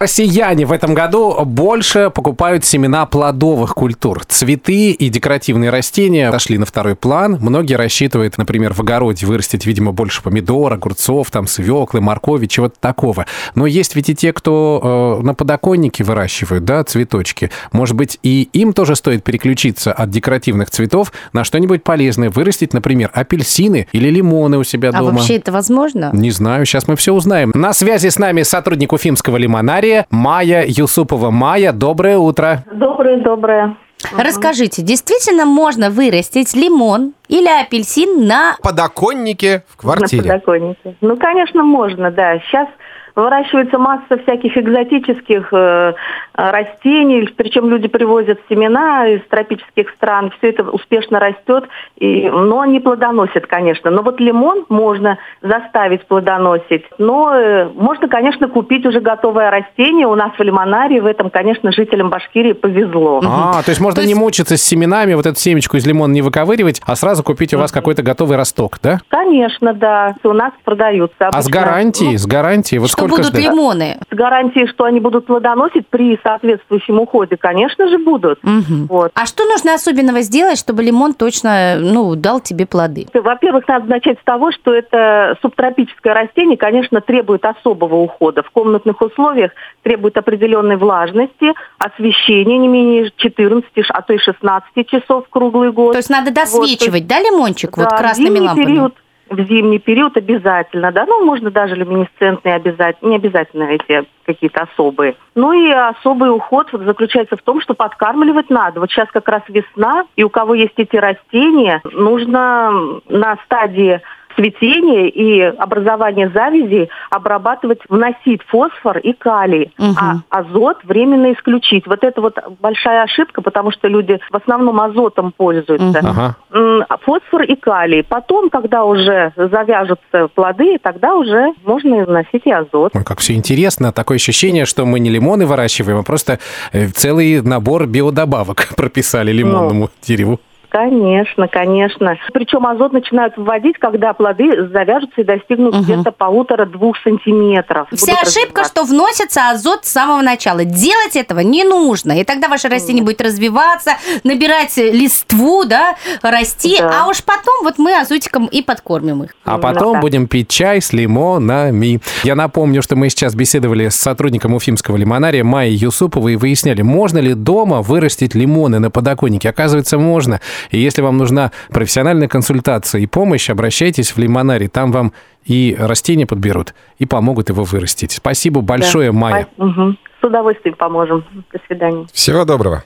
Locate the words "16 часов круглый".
94.18-95.72